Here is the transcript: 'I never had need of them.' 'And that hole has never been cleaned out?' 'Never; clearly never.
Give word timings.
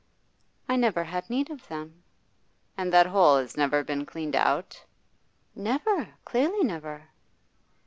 'I 0.67 0.77
never 0.77 1.03
had 1.03 1.29
need 1.29 1.51
of 1.51 1.67
them.' 1.67 2.01
'And 2.75 2.91
that 2.91 3.05
hole 3.05 3.37
has 3.37 3.55
never 3.55 3.83
been 3.83 4.03
cleaned 4.03 4.35
out?' 4.35 4.83
'Never; 5.53 6.09
clearly 6.25 6.63
never. 6.63 7.07